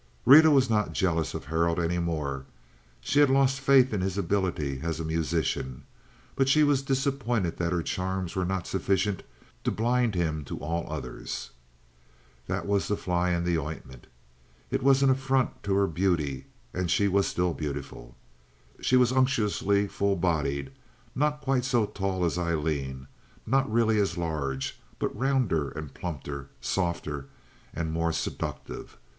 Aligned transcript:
Rita 0.25 0.49
was 0.49 0.67
not 0.67 0.93
jealous 0.93 1.35
of 1.35 1.45
Harold 1.45 1.79
any 1.79 1.99
more; 1.99 2.47
she 3.01 3.19
had 3.19 3.29
lost 3.29 3.59
faith 3.59 3.93
in 3.93 4.01
his 4.01 4.17
ability 4.17 4.79
as 4.81 4.99
a 4.99 5.03
musician. 5.05 5.83
But 6.35 6.49
she 6.49 6.63
was 6.63 6.81
disappointed 6.81 7.57
that 7.57 7.71
her 7.71 7.83
charms 7.83 8.35
were 8.35 8.43
not 8.43 8.65
sufficient 8.65 9.21
to 9.63 9.69
blind 9.69 10.15
him 10.15 10.43
to 10.45 10.57
all 10.57 10.91
others. 10.91 11.51
That 12.47 12.65
was 12.65 12.87
the 12.87 12.97
fly 12.97 13.29
in 13.29 13.43
the 13.43 13.59
ointment. 13.59 14.07
It 14.71 14.81
was 14.81 15.03
an 15.03 15.11
affront 15.11 15.61
to 15.65 15.75
her 15.75 15.85
beauty, 15.85 16.47
and 16.73 16.89
she 16.89 17.07
was 17.07 17.27
still 17.27 17.53
beautiful. 17.53 18.15
She 18.79 18.97
was 18.97 19.11
unctuously 19.11 19.85
full 19.87 20.15
bodied, 20.15 20.71
not 21.13 21.41
quite 21.41 21.63
so 21.63 21.85
tall 21.85 22.25
as 22.25 22.39
Aileen, 22.39 23.05
not 23.45 23.71
really 23.71 23.99
as 23.99 24.17
large, 24.17 24.79
but 24.97 25.15
rounder 25.15 25.69
and 25.69 25.93
plumper, 25.93 26.47
softer 26.59 27.27
and 27.71 27.91
more 27.91 28.11
seductive. 28.11 28.97